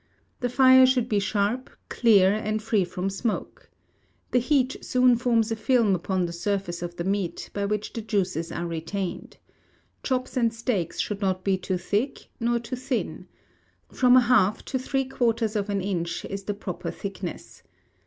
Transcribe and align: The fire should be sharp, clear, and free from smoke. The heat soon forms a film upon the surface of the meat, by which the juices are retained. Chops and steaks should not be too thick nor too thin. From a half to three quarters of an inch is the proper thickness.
The 0.39 0.49
fire 0.49 0.87
should 0.87 1.07
be 1.07 1.19
sharp, 1.19 1.69
clear, 1.87 2.33
and 2.33 2.59
free 2.59 2.83
from 2.83 3.07
smoke. 3.11 3.69
The 4.31 4.39
heat 4.39 4.77
soon 4.83 5.15
forms 5.15 5.51
a 5.51 5.55
film 5.55 5.93
upon 5.93 6.25
the 6.25 6.33
surface 6.33 6.81
of 6.81 6.95
the 6.95 7.03
meat, 7.03 7.51
by 7.53 7.65
which 7.65 7.93
the 7.93 8.01
juices 8.01 8.51
are 8.51 8.65
retained. 8.65 9.37
Chops 10.01 10.35
and 10.35 10.51
steaks 10.51 10.99
should 10.99 11.21
not 11.21 11.43
be 11.43 11.55
too 11.55 11.77
thick 11.77 12.31
nor 12.39 12.57
too 12.57 12.75
thin. 12.77 13.27
From 13.91 14.17
a 14.17 14.21
half 14.21 14.65
to 14.65 14.79
three 14.79 15.05
quarters 15.05 15.55
of 15.55 15.69
an 15.69 15.81
inch 15.81 16.25
is 16.25 16.45
the 16.45 16.55
proper 16.55 16.89
thickness. 16.89 17.61